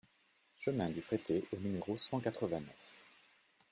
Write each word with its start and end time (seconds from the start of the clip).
Chemin 0.57 0.89
du 0.89 0.99
Frettey 0.99 1.45
au 1.53 1.57
numéro 1.57 1.95
cent 1.95 2.19
quatre-vingt-neuf 2.19 3.03